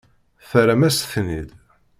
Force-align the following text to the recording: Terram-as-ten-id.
Terram-as-ten-id. 0.49 1.49